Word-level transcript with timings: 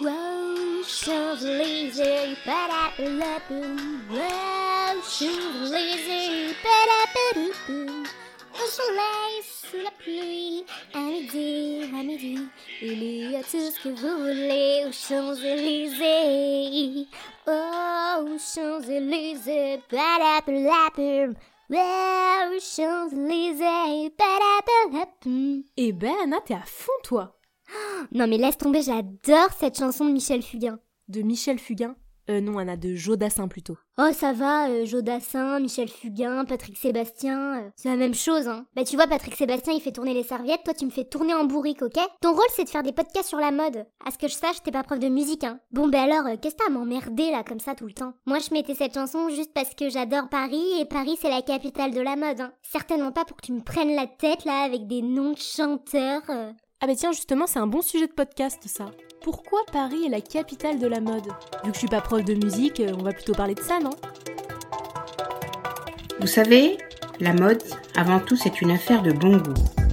Wow, 0.00 0.82
Champs-Élysées, 0.82 2.34
padapalapou. 2.44 3.62
Wow, 4.10 5.00
Champs-Élysées, 5.02 6.54
padapalapou. 6.62 8.02
Au 8.54 8.66
soleil, 8.66 9.42
sous 9.42 9.76
la 9.82 9.90
pluie, 9.92 10.64
à 10.94 10.98
midi, 10.98 11.82
à 11.92 12.02
midi, 12.02 12.38
il 12.82 13.30
y 13.30 13.36
a 13.36 13.42
tout 13.42 13.70
ce 13.70 13.78
que 13.82 13.88
vous 13.90 14.18
voulez 14.18 14.84
aux 14.86 14.92
Champs-Élysées. 14.92 17.06
Oh, 17.46 18.26
Champs-Élysées, 18.38 19.80
padapalapou. 19.88 21.34
Wow, 21.70 22.58
Champs-Élysées, 22.58 24.10
padapalapou. 24.10 25.64
Eh 25.76 25.92
ben 25.92 26.14
Anna, 26.24 26.40
t'es 26.44 26.54
à 26.54 26.64
fond 26.64 26.98
toi 27.04 27.36
Non 28.12 28.26
mais 28.26 28.38
laisse 28.38 28.58
tomber, 28.58 28.82
j'adore 28.82 29.52
cette 29.58 29.78
chanson 29.78 30.04
de 30.04 30.12
Michel 30.12 30.42
Fugain. 30.42 30.78
De 31.08 31.22
Michel 31.22 31.58
Fugain? 31.58 31.96
Euh 32.30 32.40
non 32.40 32.56
Anna, 32.56 32.78
de 32.78 32.94
Jodassin 32.94 33.48
plutôt. 33.48 33.76
Oh 33.98 34.08
ça 34.14 34.32
va, 34.32 34.70
euh, 34.70 34.86
Jodassin, 34.86 35.60
Michel 35.60 35.90
Fugain, 35.90 36.46
Patrick 36.46 36.78
Sébastien, 36.78 37.58
euh, 37.58 37.68
c'est 37.76 37.90
la 37.90 37.96
même 37.96 38.14
chose 38.14 38.48
hein. 38.48 38.64
Bah 38.74 38.82
tu 38.82 38.96
vois 38.96 39.06
Patrick 39.06 39.36
Sébastien 39.36 39.74
il 39.74 39.82
fait 39.82 39.92
tourner 39.92 40.14
les 40.14 40.22
serviettes, 40.22 40.62
toi 40.64 40.72
tu 40.72 40.86
me 40.86 40.90
fais 40.90 41.04
tourner 41.04 41.34
en 41.34 41.44
bourrique, 41.44 41.82
ok? 41.82 41.98
Ton 42.22 42.32
rôle 42.32 42.40
c'est 42.56 42.64
de 42.64 42.70
faire 42.70 42.82
des 42.82 42.92
podcasts 42.92 43.28
sur 43.28 43.38
la 43.38 43.50
mode. 43.50 43.86
À 44.06 44.10
ce 44.10 44.16
que 44.16 44.28
je 44.28 44.32
sache, 44.34 44.62
t'es 44.64 44.70
pas 44.72 44.82
prof 44.82 44.98
de 44.98 45.08
musique 45.08 45.44
hein. 45.44 45.60
Bon 45.70 45.86
bah 45.86 46.00
alors, 46.00 46.26
euh, 46.26 46.36
qu'est-ce 46.40 46.54
que 46.54 46.62
t'as 46.64 46.70
à 46.70 46.72
m'emmerder 46.72 47.30
là 47.30 47.44
comme 47.44 47.60
ça 47.60 47.74
tout 47.74 47.86
le 47.86 47.92
temps? 47.92 48.14
Moi 48.24 48.38
je 48.38 48.54
mettais 48.54 48.74
cette 48.74 48.94
chanson 48.94 49.28
juste 49.28 49.52
parce 49.52 49.74
que 49.74 49.90
j'adore 49.90 50.30
Paris 50.30 50.80
et 50.80 50.86
Paris 50.86 51.18
c'est 51.20 51.28
la 51.28 51.42
capitale 51.42 51.92
de 51.92 52.00
la 52.00 52.16
mode 52.16 52.40
hein. 52.40 52.52
Certainement 52.62 53.12
pas 53.12 53.26
pour 53.26 53.36
que 53.36 53.44
tu 53.44 53.52
me 53.52 53.60
prennes 53.62 53.94
la 53.94 54.06
tête 54.06 54.46
là 54.46 54.62
avec 54.62 54.86
des 54.86 55.02
noms 55.02 55.32
de 55.32 55.38
chanteurs. 55.38 56.22
Ah 56.84 56.86
bah 56.86 56.94
tiens 56.94 57.12
justement 57.12 57.46
c'est 57.46 57.58
un 57.58 57.66
bon 57.66 57.80
sujet 57.80 58.06
de 58.06 58.12
podcast 58.12 58.60
ça. 58.66 58.90
Pourquoi 59.22 59.60
Paris 59.72 60.04
est 60.04 60.10
la 60.10 60.20
capitale 60.20 60.78
de 60.78 60.86
la 60.86 61.00
mode? 61.00 61.24
Vu 61.64 61.70
que 61.70 61.72
je 61.72 61.78
suis 61.78 61.88
pas 61.88 62.02
prof 62.02 62.22
de 62.22 62.34
musique, 62.34 62.78
euh, 62.80 62.92
on 62.98 63.02
va 63.02 63.12
plutôt 63.12 63.32
parler 63.32 63.54
de 63.54 63.62
ça, 63.62 63.78
non? 63.80 63.88
Vous 66.20 66.26
savez, 66.26 66.76
la 67.20 67.32
mode, 67.32 67.62
avant 67.96 68.20
tout, 68.20 68.36
c'est 68.36 68.60
une 68.60 68.70
affaire 68.70 69.00
de 69.00 69.12
bon 69.12 69.38
goût. 69.38 69.83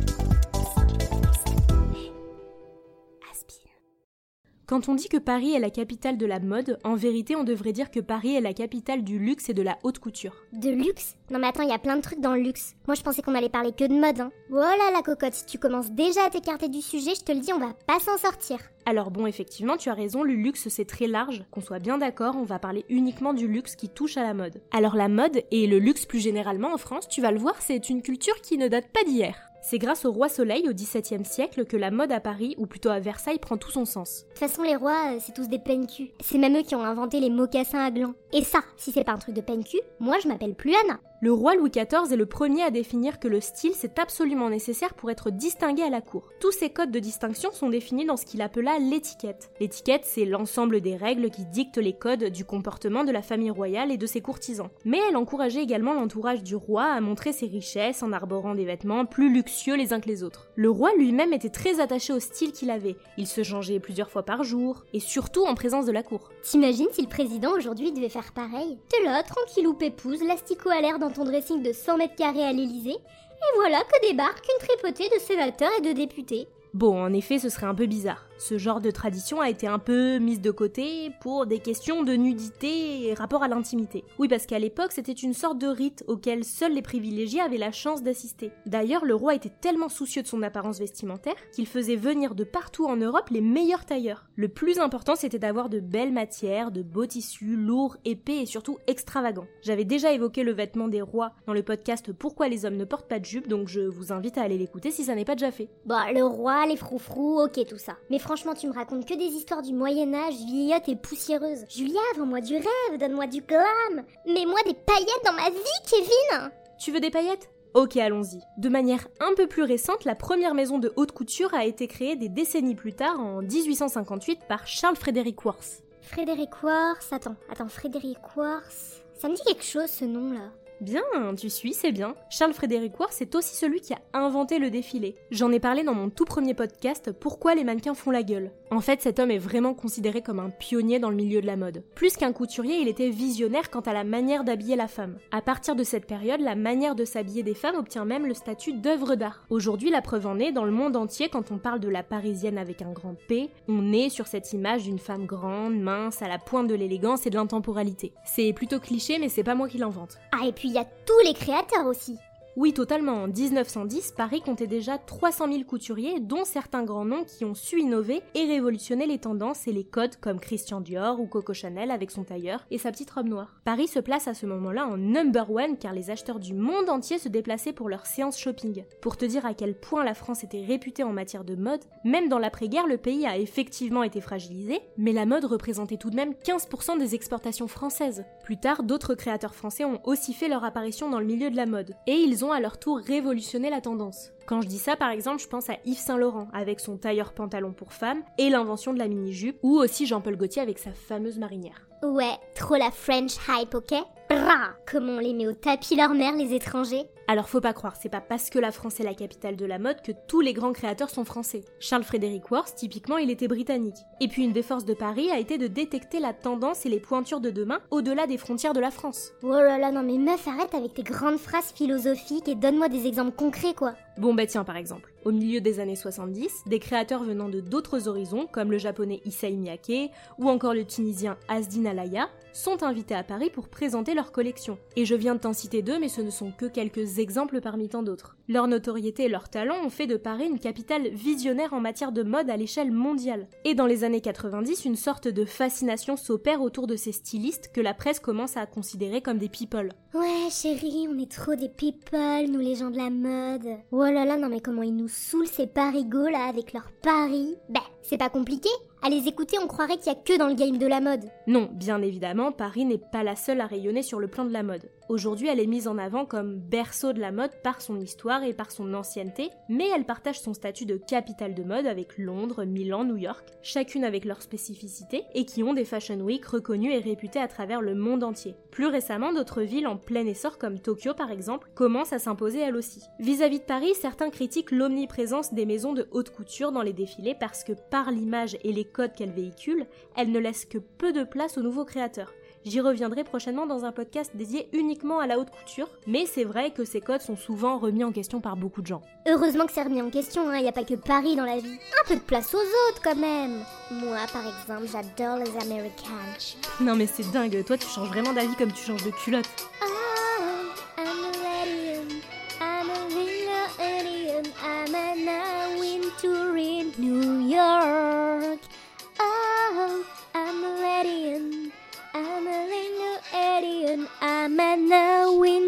Quand 4.72 4.88
on 4.88 4.96
dit 4.96 5.10
que 5.10 5.18
Paris 5.18 5.52
est 5.52 5.60
la 5.60 5.70
capitale 5.70 6.18
de 6.18 6.26
la 6.26 6.40
mode, 6.40 6.80
en 6.86 6.96
vérité 6.96 7.36
on 7.36 7.44
devrait 7.44 7.74
dire 7.74 7.92
que 7.92 8.00
Paris 8.00 8.38
est 8.38 8.40
la 8.40 8.54
capitale 8.54 9.04
du 9.04 9.20
luxe 9.20 9.50
et 9.50 9.54
de 9.54 9.62
la 9.62 9.78
haute 9.84 10.00
couture. 10.00 10.46
De 10.54 10.70
luxe? 10.70 11.18
Non 11.30 11.40
mais 11.40 11.48
attends, 11.48 11.64
il 11.64 11.68
y 11.68 11.74
a 11.74 11.78
plein 11.78 11.98
de 11.98 12.02
trucs 12.02 12.22
dans 12.22 12.36
le 12.36 12.40
luxe. 12.40 12.74
Moi 12.88 12.96
je 12.96 13.02
pensais 13.02 13.22
qu'on 13.22 13.36
allait 13.36 13.50
parler 13.50 13.74
que 13.74 13.84
de 13.84 13.94
mode, 13.94 14.22
hein. 14.22 14.32
Oh 14.50 14.56
là 14.56 14.92
la 14.94 15.02
cocotte, 15.02 15.34
si 15.34 15.46
tu 15.46 15.58
commences 15.58 15.92
déjà 15.92 16.24
à 16.26 16.30
t'écarter 16.30 16.70
du 16.70 16.82
sujet, 16.82 17.16
je 17.16 17.22
te 17.22 17.34
le 17.34 17.42
dis, 17.42 17.52
on 17.52 17.60
va 17.60 17.74
pas 17.86 18.00
s'en 18.00 18.18
sortir. 18.18 18.60
Alors 18.86 19.12
bon, 19.12 19.28
effectivement, 19.28 19.76
tu 19.76 19.90
as 19.90 19.94
raison, 19.94 20.24
le 20.24 20.36
luxe 20.36 20.70
c'est 20.70 20.86
très 20.86 21.08
large, 21.08 21.44
qu'on 21.52 21.60
soit 21.60 21.80
bien 21.80 21.98
d'accord, 21.98 22.38
on 22.38 22.46
va 22.46 22.58
parler 22.58 22.86
uniquement 22.88 23.34
du 23.34 23.50
luxe 23.50 23.76
qui 23.76 23.90
touche 23.90 24.16
à 24.16 24.24
la 24.24 24.34
mode. 24.34 24.62
Alors 24.72 24.96
la 24.96 25.10
mode, 25.10 25.44
et 25.52 25.68
le 25.68 25.80
luxe 25.80 26.06
plus 26.06 26.22
généralement 26.22 26.74
en 26.74 26.78
France, 26.78 27.10
tu 27.10 27.20
vas 27.20 27.32
le 27.32 27.40
voir, 27.40 27.62
c'est 27.62 27.90
une 27.90 28.02
culture 28.02 28.40
qui 28.40 28.58
ne 28.58 28.70
date 28.70 28.88
pas 28.88 29.04
d'hier. 29.04 29.51
C'est 29.62 29.78
grâce 29.78 30.06
au 30.06 30.12
roi 30.12 30.28
Soleil 30.28 30.68
au 30.68 30.74
XVIIe 30.74 31.24
siècle 31.24 31.66
que 31.66 31.78
la 31.78 31.92
mode 31.92 32.12
à 32.12 32.20
Paris, 32.20 32.56
ou 32.58 32.66
plutôt 32.66 32.90
à 32.90 33.00
Versailles, 33.00 33.40
prend 33.40 33.58
tout 33.58 33.70
son 33.70 33.86
sens. 33.86 34.24
De 34.24 34.30
toute 34.30 34.40
façon, 34.40 34.64
les 34.64 34.76
rois, 34.76 35.14
euh, 35.14 35.20
c'est 35.20 35.34
tous 35.34 35.48
des 35.48 35.60
peine-cul. 35.60 36.12
C'est 36.20 36.40
même 36.40 36.58
eux 36.58 36.64
qui 36.64 36.76
ont 36.76 36.84
inventé 36.84 37.20
les 37.20 37.30
mocassins 37.30 37.86
à 37.86 37.92
glands. 37.92 38.16
Et 38.34 38.44
ça, 38.44 38.62
si 38.76 38.92
c'est 38.92 39.04
pas 39.04 39.14
un 39.14 39.18
truc 39.18 39.36
de 39.36 39.42
peine-cul, 39.42 39.82
moi 40.00 40.18
je 40.22 40.28
m'appelle 40.28 40.56
plus 40.56 40.74
Anna. 40.84 41.00
Le 41.24 41.32
roi 41.32 41.54
Louis 41.54 41.70
XIV 41.70 42.12
est 42.12 42.16
le 42.16 42.26
premier 42.26 42.64
à 42.64 42.72
définir 42.72 43.20
que 43.20 43.28
le 43.28 43.42
style 43.42 43.74
c'est 43.76 44.00
absolument 44.00 44.50
nécessaire 44.50 44.96
pour 44.96 45.12
être 45.12 45.30
distingué 45.30 45.84
à 45.84 45.92
la 45.92 46.02
cour. 46.02 46.24
Tous 46.40 46.52
ces 46.52 46.72
codes 46.72 46.90
de 46.90 46.98
distinction 46.98 47.52
sont 47.52 47.70
définis 47.70 48.06
dans 48.06 48.18
ce 48.18 48.26
qu'il 48.26 48.42
appela 48.42 48.80
l'étiquette. 48.80 49.52
L'étiquette, 49.60 50.02
c'est 50.04 50.26
l'ensemble 50.26 50.82
des 50.82 50.96
règles 50.96 51.30
qui 51.30 51.46
dictent 51.46 51.78
les 51.78 51.94
codes 51.94 52.32
du 52.32 52.44
comportement 52.44 53.04
de 53.04 53.12
la 53.12 53.22
famille 53.22 53.52
royale 53.52 53.92
et 53.92 53.98
de 53.98 54.08
ses 54.08 54.22
courtisans. 54.22 54.72
Mais 54.84 54.98
elle 55.08 55.16
encourageait 55.16 55.62
également 55.62 55.94
l'entourage 55.94 56.42
du 56.42 56.56
roi 56.56 56.86
à 56.86 57.02
montrer 57.02 57.34
ses 57.34 57.46
richesses 57.46 58.02
en 58.02 58.14
arborant 58.14 58.56
des 58.56 58.66
vêtements 58.66 59.06
plus 59.06 59.32
luxueux 59.32 59.76
les 59.76 59.94
uns 59.94 60.00
que 60.00 60.10
les 60.10 60.24
autres. 60.24 60.50
Le 60.56 60.72
roi 60.72 60.90
lui-même 60.98 61.34
était 61.34 61.50
très 61.50 61.80
attaché 61.80 62.14
au 62.14 62.20
style 62.20 62.52
qu'il 62.52 62.72
avait. 62.72 62.98
Il 63.18 63.28
se 63.28 63.44
changeait 63.44 63.80
plusieurs 63.80 64.10
fois 64.10 64.24
par 64.24 64.44
jour, 64.44 64.86
et 64.92 65.00
surtout 65.00 65.46
en 65.46 65.54
présence 65.54 65.86
de 65.86 65.92
la 65.92 66.02
cour. 66.02 66.32
T'imagines 66.42 66.88
si 66.94 67.04
le 67.04 67.10
président 67.10 67.52
aujourd'hui 67.56 67.92
devait 67.92 68.10
faire 68.10 68.34
pareil? 68.34 68.80
T'es 68.90 69.06
là, 69.06 69.22
tranquillou 69.22 69.76
pépouze, 69.76 70.24
l'astico 70.24 70.72
à 70.72 70.82
l'air 70.82 70.98
dans 70.98 71.11
ton 71.12 71.26
dressing 71.26 71.62
de 71.64 71.74
100 71.74 71.98
mètres 71.98 72.16
carrés 72.16 72.44
à 72.44 72.52
l'Elysée, 72.52 72.92
et 72.92 73.56
voilà 73.56 73.80
que 73.80 74.08
débarque 74.08 74.46
une 74.46 74.68
tripotée 74.68 75.10
de 75.10 75.20
sénateurs 75.20 75.72
et 75.78 75.82
de 75.82 75.94
députés. 75.94 76.48
Bon, 76.74 77.04
en 77.04 77.14
effet, 77.14 77.40
ce 77.40 77.50
serait 77.50 77.66
un 77.66 77.76
peu 77.76 77.86
bizarre. 77.86 78.26
Ce 78.42 78.58
genre 78.58 78.82
de 78.82 78.90
tradition 78.90 79.40
a 79.40 79.52
été 79.52 79.68
un 79.68 79.78
peu 79.78 80.18
mise 80.18 80.42
de 80.42 80.50
côté 80.50 81.12
pour 81.22 81.46
des 81.46 81.60
questions 81.60 82.02
de 82.02 82.14
nudité 82.14 83.06
et 83.06 83.14
rapport 83.14 83.44
à 83.44 83.48
l'intimité. 83.48 84.04
Oui, 84.18 84.28
parce 84.28 84.48
qu'à 84.48 84.58
l'époque, 84.58 84.94
c'était 84.94 85.12
une 85.12 85.36
sorte 85.36 85.60
de 85.60 85.68
rite 85.68 86.04
auquel 86.08 86.44
seuls 86.44 86.74
les 86.74 86.82
privilégiés 86.82 87.40
avaient 87.40 87.60
la 87.60 87.72
chance 87.72 88.02
d'assister. 88.02 88.50
D'ailleurs, 88.66 89.06
le 89.06 89.14
roi 89.14 89.36
était 89.36 89.52
tellement 89.62 89.90
soucieux 89.90 90.24
de 90.24 90.28
son 90.28 90.42
apparence 90.42 90.80
vestimentaire 90.80 91.36
qu'il 91.54 91.68
faisait 91.68 91.96
venir 91.96 92.34
de 92.34 92.44
partout 92.44 92.88
en 92.88 92.96
Europe 92.96 93.30
les 93.30 93.42
meilleurs 93.42 93.86
tailleurs. 93.86 94.26
Le 94.36 94.48
plus 94.48 94.80
important, 94.80 95.16
c'était 95.16 95.38
d'avoir 95.38 95.70
de 95.70 95.80
belles 95.80 96.12
matières, 96.12 96.72
de 96.72 96.82
beaux 96.82 97.06
tissus, 97.06 97.56
lourds, 97.56 97.98
épais 98.06 98.38
et 98.38 98.48
surtout 98.48 98.80
extravagants. 98.88 99.46
J'avais 99.62 99.86
déjà 99.86 100.14
évoqué 100.14 100.42
le 100.42 100.54
vêtement 100.54 100.88
des 100.88 101.04
rois 101.04 101.34
dans 101.46 101.54
le 101.54 101.62
podcast 101.62 102.12
Pourquoi 102.12 102.50
les 102.50 102.66
hommes 102.66 102.78
ne 102.78 102.86
portent 102.86 103.08
pas 103.08 103.20
de 103.20 103.26
jupe, 103.26 103.48
donc 103.48 103.68
je 103.68 103.82
vous 103.82 104.12
invite 104.12 104.40
à 104.40 104.42
aller 104.42 104.58
l'écouter 104.58 104.90
si 104.90 105.04
ça 105.04 105.14
n'est 105.14 105.26
pas 105.26 105.36
déjà 105.36 105.52
fait. 105.52 105.70
Bon, 105.86 106.00
le 106.12 106.24
roi, 106.24 106.66
les 106.66 106.76
froufrous, 106.76 107.44
ok 107.44 107.68
tout 107.68 107.78
ça. 107.78 107.98
Franchement, 108.32 108.54
tu 108.54 108.68
me 108.68 108.74
racontes 108.74 109.06
que 109.06 109.14
des 109.14 109.26
histoires 109.26 109.62
du 109.62 109.74
Moyen-Âge, 109.74 110.36
vieillotte 110.36 110.88
et 110.88 110.96
poussiéreuse. 110.96 111.66
Julia, 111.70 112.00
vends-moi 112.16 112.40
du 112.40 112.56
rêve, 112.56 112.98
donne-moi 112.98 113.28
du 113.28 113.42
glam. 113.42 114.06
Mets-moi 114.26 114.60
des 114.66 114.74
paillettes 114.74 115.26
dans 115.26 115.34
ma 115.34 115.50
vie, 115.50 115.58
Kevin 115.86 116.50
Tu 116.80 116.94
veux 116.94 117.02
des 117.02 117.10
paillettes? 117.10 117.50
Ok, 117.74 117.98
allons-y. 117.98 118.40
De 118.58 118.70
manière 118.70 119.06
un 119.20 119.34
peu 119.36 119.48
plus 119.48 119.64
récente, 119.64 120.06
la 120.06 120.16
première 120.16 120.54
maison 120.54 120.80
de 120.80 120.94
haute 120.96 121.12
couture 121.12 121.54
a 121.54 121.66
été 121.66 121.90
créée 121.90 122.16
des 122.16 122.30
décennies 122.30 122.76
plus 122.76 122.94
tard, 122.94 123.20
en 123.20 123.42
1858, 123.42 124.48
par 124.48 124.66
Charles 124.66 124.96
Frédéric 124.96 125.44
Worth. 125.44 125.84
Frédéric 126.02 126.64
Worth, 126.64 127.12
attends, 127.12 127.36
attends, 127.52 127.68
Frédéric 127.68 128.38
Worth. 128.38 129.04
Ça 129.18 129.28
me 129.28 129.36
dit 129.36 129.42
quelque 129.46 129.66
chose 129.66 129.90
ce 129.90 130.06
nom-là. 130.06 130.52
Bien, 130.82 131.04
tu 131.38 131.52
suis, 131.52 131.76
c'est 131.76 131.92
bien. 131.92 132.16
Charles 132.32 132.54
Frédéric 132.54 133.00
Worth 133.00 133.22
est 133.22 133.36
aussi 133.36 133.56
celui 133.56 133.82
qui 133.82 133.94
a 133.94 134.00
inventé 134.14 134.58
le 134.58 134.72
défilé. 134.72 135.14
J'en 135.30 135.52
ai 135.52 135.60
parlé 135.60 135.84
dans 135.84 135.94
mon 135.94 136.10
tout 136.10 136.26
premier 136.26 136.56
podcast 136.56 137.12
Pourquoi 137.12 137.54
les 137.54 137.64
mannequins 137.64 137.94
font 137.94 138.10
la 138.10 138.24
gueule. 138.24 138.50
En 138.72 138.80
fait, 138.80 139.00
cet 139.00 139.20
homme 139.20 139.30
est 139.30 139.38
vraiment 139.38 139.76
considéré 139.76 140.24
comme 140.24 140.40
un 140.40 140.50
pionnier 140.50 140.98
dans 140.98 141.12
le 141.12 141.16
milieu 141.16 141.40
de 141.40 141.46
la 141.46 141.56
mode. 141.56 141.84
Plus 141.94 142.18
qu'un 142.18 142.34
couturier, 142.34 142.80
il 142.80 142.88
était 142.88 143.12
visionnaire 143.12 143.70
quant 143.70 143.82
à 143.82 143.94
la 143.94 144.04
manière 144.04 144.44
d'habiller 144.44 144.76
la 144.76 144.88
femme. 144.88 145.18
À 145.30 145.42
partir 145.42 145.76
de 145.76 145.84
cette 145.84 146.08
période, 146.08 146.42
la 146.42 146.56
manière 146.56 146.96
de 146.96 147.06
s'habiller 147.06 147.44
des 147.44 147.54
femmes 147.54 147.76
obtient 147.76 148.06
même 148.06 148.26
le 148.26 148.34
statut 148.34 148.74
d'œuvre 148.74 149.14
d'art. 149.14 149.46
Aujourd'hui, 149.52 149.92
la 149.92 150.02
preuve 150.02 150.26
en 150.26 150.40
est, 150.40 150.52
dans 150.52 150.66
le 150.66 150.72
monde 150.72 150.96
entier, 150.96 151.30
quand 151.30 151.52
on 151.52 151.60
parle 151.60 151.80
de 151.80 151.90
la 151.90 152.02
parisienne 152.02 152.58
avec 152.58 152.82
un 152.82 152.92
grand 152.92 153.16
P, 153.28 153.52
on 153.68 153.94
est 153.94 154.10
sur 154.10 154.26
cette 154.26 154.52
image 154.52 154.86
d'une 154.86 154.98
femme 154.98 155.28
grande, 155.28 155.80
mince, 155.80 156.24
à 156.24 156.28
la 156.28 156.40
pointe 156.40 156.68
de 156.68 156.76
l'élégance 156.76 157.28
et 157.28 157.30
de 157.30 157.36
l'intemporalité. 157.36 158.14
C'est 158.26 158.52
plutôt 158.54 158.80
cliché, 158.80 159.20
mais 159.20 159.30
c'est 159.30 159.44
pas 159.44 159.54
moi 159.54 159.68
qui 159.68 159.78
l'invente. 159.78 160.18
Ah, 160.32 160.48
et 160.48 160.54
puis 160.54 160.71
y 160.74 160.80
a 160.80 160.86
tous 161.06 161.20
les 161.26 161.34
créateurs 161.34 161.86
aussi. 161.86 162.18
Oui, 162.58 162.74
totalement. 162.74 163.24
En 163.24 163.28
1910, 163.28 164.14
Paris 164.18 164.42
comptait 164.42 164.68
déjà 164.68 164.98
300 164.98 165.48
000 165.52 165.64
couturiers, 165.64 166.20
dont 166.20 166.44
certains 166.44 166.84
grands 166.84 167.06
noms 167.06 167.24
qui 167.24 167.46
ont 167.46 167.56
su 167.56 167.80
innover 167.80 168.22
et 168.36 168.46
révolutionner 168.46 169.08
les 169.08 169.20
tendances 169.20 169.70
et 169.70 169.72
les 169.72 169.86
codes 169.86 170.18
comme 170.18 170.40
Christian 170.40 170.82
Dior 170.82 171.22
ou 171.22 171.28
Coco 171.28 171.54
Chanel 171.54 171.92
avec 171.92 172.12
son 172.12 172.26
tailleur 172.26 172.66
et 172.70 172.78
sa 172.78 172.92
petite 172.92 173.12
robe 173.12 173.30
noire. 173.30 173.62
Paris 173.64 173.88
se 173.88 174.00
place 174.00 174.28
à 174.28 174.34
ce 174.34 174.46
moment-là 174.46 174.86
en 174.86 174.98
number 174.98 175.50
one 175.50 175.78
car 175.78 175.94
les 175.94 176.10
acheteurs 176.10 176.40
du 176.40 176.54
monde 176.54 176.90
entier 176.90 177.20
se 177.20 177.30
déplaçaient 177.30 177.72
pour 177.72 177.88
leur 177.88 178.06
séance 178.06 178.38
shopping. 178.38 178.84
Pour 179.02 179.16
te 179.16 179.24
dire 179.24 179.46
à 179.46 179.54
quel 179.54 179.74
point 179.74 180.04
la 180.04 180.14
France 180.14 180.44
était 180.44 180.66
réputée 180.66 181.04
en 181.04 181.14
matière 181.14 181.46
de 181.46 181.56
mode, 181.56 181.86
même 182.04 182.28
dans 182.28 182.40
l'après-guerre, 182.40 182.88
le 182.88 182.98
pays 182.98 183.26
a 183.26 183.38
effectivement 183.38 184.04
été 184.04 184.20
fragilisé, 184.20 184.82
mais 184.98 185.14
la 185.14 185.26
mode 185.26 185.46
représentait 185.46 185.98
tout 185.98 186.10
de 186.10 186.18
même 186.18 186.34
15% 186.34 187.00
des 187.00 187.16
exportations 187.16 187.70
françaises. 187.70 188.26
Plus 188.44 188.58
tard, 188.58 188.84
d'autres 188.84 189.16
créateurs 189.16 189.56
français 189.56 189.86
ont 189.86 190.02
aussi 190.04 190.34
fait 190.34 190.50
leur 190.50 190.66
apparition 190.66 191.10
dans 191.10 191.20
le 191.20 191.26
milieu 191.26 191.50
de 191.50 191.56
la 191.56 191.66
mode, 191.66 191.96
et 192.08 192.16
ils 192.16 192.41
ont 192.44 192.52
à 192.52 192.60
leur 192.60 192.80
tour 192.80 192.98
révolutionné 193.00 193.70
la 193.70 193.82
tendance. 193.82 194.32
Quand 194.46 194.62
je 194.62 194.68
dis 194.68 194.80
ça, 194.80 194.96
par 194.96 195.10
exemple, 195.10 195.42
je 195.42 195.48
pense 195.48 195.70
à 195.70 195.78
Yves 195.86 195.98
Saint 195.98 196.18
Laurent 196.18 196.48
avec 196.54 196.80
son 196.80 196.98
tailleur 196.98 197.34
pantalon 197.34 197.74
pour 197.74 197.94
femmes 197.94 198.24
et 198.38 198.50
l'invention 198.50 198.94
de 198.94 199.00
la 199.00 199.08
mini-jupe, 199.08 199.58
ou 199.64 199.78
aussi 199.78 200.06
Jean-Paul 200.06 200.36
Gaultier 200.36 200.62
avec 200.62 200.80
sa 200.80 200.92
fameuse 200.92 201.40
marinière. 201.40 201.88
Ouais, 202.04 202.38
trop 202.56 202.76
la 202.76 202.92
French 202.92 203.36
hype, 203.48 203.76
ok? 203.76 203.94
Bra 204.32 204.70
Comment 204.90 205.16
on 205.16 205.20
les 205.20 205.34
met 205.34 205.46
au 205.46 205.52
tapis 205.52 205.98
leur 205.98 206.14
mère, 206.14 206.34
les 206.38 206.54
étrangers? 206.54 207.06
Alors 207.28 207.50
faut 207.50 207.60
pas 207.60 207.74
croire, 207.74 207.96
c'est 207.98 208.10
pas 208.10 208.22
parce 208.22 208.50
que 208.50 208.60
la 208.60 208.72
France 208.72 209.00
est 209.02 209.04
la 209.04 209.14
capitale 209.14 209.58
de 209.58 209.66
la 209.66 209.78
mode 209.78 210.02
que 210.02 210.14
tous 210.28 210.40
les 210.40 210.54
grands 210.54 210.72
créateurs 210.72 211.10
sont 211.10 211.26
français. 211.26 211.66
Charles 211.80 212.04
Frédéric 212.04 212.50
Worth, 212.50 212.76
typiquement, 212.76 213.18
il 213.18 213.30
était 213.30 213.50
britannique. 213.50 213.96
Et 214.22 214.30
puis 214.30 214.44
une 214.44 214.54
des 214.54 214.64
forces 214.64 214.86
de 214.86 214.94
Paris 214.94 215.30
a 215.32 215.40
été 215.40 215.58
de 215.58 215.68
détecter 215.68 216.20
la 216.20 216.34
tendance 216.34 216.86
et 216.86 216.90
les 216.90 217.00
pointures 217.00 217.42
de 217.42 217.50
demain 217.50 217.80
au-delà 217.90 218.26
des 218.26 218.38
frontières 218.38 218.74
de 218.74 218.80
la 218.80 218.92
France. 218.92 219.32
Oh 219.44 219.52
là 219.52 219.78
là, 219.78 219.92
non 219.92 220.04
mais 220.04 220.18
meuf, 220.18 220.48
arrête 220.48 220.74
avec 220.76 220.94
tes 220.94 221.04
grandes 221.04 221.38
phrases 221.38 221.74
philosophiques 221.74 222.48
et 222.48 222.56
donne-moi 222.56 222.88
des 222.88 223.08
exemples 223.08 223.36
concrets, 223.36 223.74
quoi. 223.74 223.96
Bon 224.18 224.34
bah 224.34 224.46
tiens 224.46 224.64
par 224.64 224.78
exemple, 224.78 225.14
au 225.24 225.32
milieu 225.32 225.62
des 225.62 225.80
années 225.80 225.96
70, 225.96 226.64
des 226.66 226.80
créateurs 226.80 227.24
venant 227.24 227.48
de 227.48 227.62
d'autres 227.62 228.08
horizons, 228.08 228.48
comme 228.52 228.72
le 228.72 228.78
japonais 228.78 229.22
Issei 229.26 229.56
Miyake 229.56 230.12
ou 230.38 230.50
encore 230.50 230.74
le 230.74 230.86
tunisien 230.86 231.38
Asdin 231.48 231.86
Alaya, 231.86 232.30
sont 232.54 232.84
invités 232.84 233.16
à 233.16 233.24
Paris 233.24 233.50
pour 233.50 233.70
présenter 233.70 234.14
leur 234.14 234.32
collection. 234.32 234.78
Et 234.96 235.06
je 235.06 235.16
viens 235.16 235.36
de 235.36 235.40
t'en 235.40 235.54
citer 235.54 235.82
deux, 235.82 236.00
mais 236.00 236.10
ce 236.10 236.22
ne 236.22 236.30
sont 236.30 236.52
que 236.52 236.66
quelques 236.66 237.20
exemples 237.20 237.62
parmi 237.62 237.88
tant 237.88 238.04
d'autres. 238.04 238.36
Leur 238.50 238.68
notoriété 238.68 239.24
et 239.24 239.30
leur 239.30 239.50
talent 239.50 239.86
ont 239.86 239.90
fait 239.90 240.08
de 240.08 240.18
Paris 240.18 240.48
une 240.48 240.60
capitale 240.60 241.08
visionnaire 241.10 241.74
en 241.74 241.80
matière 241.80 242.12
de 242.12 242.24
mode 242.24 242.50
à 242.50 242.58
l'échelle 242.58 242.92
mondiale. 242.92 243.48
Et 243.64 243.76
dans 243.76 243.86
les 243.86 244.04
années 244.04 244.22
90, 244.22 244.86
une 244.86 244.96
sorte 244.96 245.28
de 245.28 245.46
fascination 245.46 246.18
s'opère 246.18 246.62
autour 246.62 246.88
de 246.88 246.96
ces 246.96 247.12
stylistes 247.14 247.72
que 247.74 247.82
la 247.82 247.94
presse 247.94 248.20
commence 248.20 248.58
à 248.58 248.66
considérer 248.66 249.22
comme 249.22 249.38
des 249.38 249.50
people. 249.50 249.94
Ouais, 250.14 250.50
chérie, 250.52 251.08
on 251.10 251.18
est 251.18 251.32
trop 251.32 251.56
des 251.56 251.70
people, 251.70 252.50
nous 252.50 252.60
les 252.60 252.76
gens 252.76 252.90
de 252.90 252.98
la 252.98 253.10
mode. 253.10 253.78
Oh 254.04 254.10
là 254.12 254.26
là, 254.26 254.36
non 254.36 254.50
mais 254.50 254.62
comment 254.62 254.82
ils 254.82 254.96
nous 254.96 255.08
saoulent 255.08 255.46
ces 255.46 255.68
parigots 255.68 256.28
là 256.28 256.48
avec 256.48 256.74
leurs 256.74 256.92
paris. 257.04 257.56
Bah, 257.70 257.82
c'est 258.02 258.18
pas 258.18 258.30
compliqué. 258.30 258.70
À 259.04 259.10
les 259.10 259.28
écouter, 259.28 259.58
on 259.60 259.66
croirait 259.66 259.98
qu'il 259.98 260.14
y 260.14 260.16
a 260.16 260.16
que 260.16 260.38
dans 260.38 260.48
le 260.48 260.54
game 260.54 260.78
de 260.78 260.86
la 260.86 261.02
mode. 261.02 261.26
Non, 261.48 261.70
bien 261.74 262.04
évidemment, 262.04 262.52
Paris 262.52 262.86
n'est 262.86 263.00
pas 263.00 263.24
la 263.24 263.36
seule 263.36 263.60
à 263.60 263.66
rayonner 263.66 264.04
sur 264.04 264.20
le 264.20 264.28
plan 264.28 264.46
de 264.46 264.54
la 264.54 264.62
mode. 264.62 264.92
Aujourd'hui, 265.10 265.48
elle 265.48 265.60
est 265.60 265.68
mise 265.68 265.88
en 265.88 265.98
avant 265.98 266.24
comme 266.24 266.58
berceau 266.58 267.12
de 267.12 267.20
la 267.20 267.32
mode 267.32 267.52
par 267.64 267.82
son 267.82 268.00
histoire 268.00 268.44
et 268.44 268.54
par 268.54 268.72
son 268.72 268.94
ancienneté, 268.94 269.50
mais 269.68 269.90
elle 269.94 270.06
partage 270.06 270.40
son 270.40 270.54
statut 270.54 270.86
de 270.86 270.96
capitale 270.96 271.54
de 271.54 271.64
mode 271.64 271.88
avec 271.88 272.18
Londres, 272.18 272.64
Milan, 272.64 273.04
New 273.04 273.18
York, 273.18 273.44
chacune 273.64 274.06
avec 274.06 274.24
leurs 274.24 274.42
spécificités, 274.42 275.26
et 275.34 275.46
qui 275.46 275.64
ont 275.64 275.74
des 275.74 275.84
Fashion 275.84 276.22
Week 276.22 276.46
reconnues 276.46 276.94
et 276.94 277.00
réputées 277.00 277.42
à 277.42 277.48
travers 277.48 277.82
le 277.82 277.96
monde 277.96 278.24
entier. 278.24 278.56
Plus 278.70 278.86
récemment, 278.86 279.34
d'autres 279.34 279.64
villes 279.64 279.88
en 279.88 279.98
plein 279.98 280.26
essor 280.26 280.58
comme 280.58 280.80
Tokyo 280.80 281.14
par 281.14 281.32
exemple 281.32 281.70
commencent 281.76 282.14
à 282.14 282.20
s'imposer 282.20 282.60
elles 282.60 282.78
aussi. 282.78 283.02
Vis-à-vis 283.20 283.60
de 283.60 283.66
Paris, 283.66 283.94
certains 284.00 284.30
critiquent 284.30 284.72
l'omniprésence 284.72 285.54
des 285.54 285.66
maisons 285.66 285.94
de 285.94 286.08
haute 286.12 286.30
couture 286.30 286.72
dans 286.72 286.84
les 286.84 286.94
défilés 286.94 287.36
parce 287.38 287.66
que 287.66 287.74
par 287.92 288.10
l'image 288.10 288.58
et 288.64 288.72
les 288.72 288.86
codes 288.86 289.14
qu'elles 289.14 289.32
véhiculent, 289.32 289.86
elles 290.16 290.32
ne 290.32 290.40
laissent 290.40 290.66
que 290.66 290.80
peu 290.80 291.14
de 291.14 291.24
place 291.24 291.58
aux 291.60 291.62
nouveaux 291.62 291.86
créateurs. 291.86 292.32
J'y 292.64 292.80
reviendrai 292.80 293.24
prochainement 293.24 293.66
dans 293.66 293.86
un 293.86 293.92
podcast 293.92 294.32
dédié 294.36 294.70
uniquement 294.72 295.20
à 295.20 295.26
la 295.26 295.40
haute 295.40 295.50
couture, 295.50 295.90
mais 296.06 296.28
c'est 296.28 296.44
vrai 296.44 296.70
que 296.72 296.86
ces 296.86 297.02
codes 297.02 297.22
sont 297.22 297.36
souvent 297.36 297.80
remis 297.80 298.04
en 298.04 298.12
question 298.12 298.40
par 298.40 298.56
beaucoup 298.56 298.82
de 298.82 298.88
gens. 298.88 299.02
Heureusement 299.28 299.66
que 299.66 299.72
c'est 299.72 299.82
remis 299.82 300.02
en 300.02 300.12
question, 300.12 300.44
il 300.52 300.56
hein, 300.56 300.62
n'y 300.62 300.68
a 300.68 300.72
pas 300.72 300.84
que 300.84 300.94
Paris 300.94 301.36
dans 301.36 301.46
la 301.46 301.58
vie. 301.58 301.80
Un 302.04 302.08
peu 302.08 302.16
de 302.16 302.22
place 302.22 302.54
aux 302.54 302.58
autres 302.58 303.02
quand 303.04 303.16
même. 303.16 303.64
Moi, 303.92 304.20
par 304.32 304.44
exemple, 304.46 304.88
j'adore 304.92 305.38
les 305.38 305.58
Americans. 305.66 306.56
Non 306.80 306.96
mais 306.96 307.08
c'est 307.08 307.30
dingue, 307.32 307.64
toi 307.66 307.78
tu 307.78 307.88
changes 307.88 308.10
vraiment 308.10 308.34
d'avis 308.34 308.56
comme 308.56 308.72
tu 308.72 308.84
changes 308.84 309.04
de 309.04 309.12
culotte. 309.12 309.50
Oh, 309.84 309.91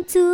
to 0.07 0.32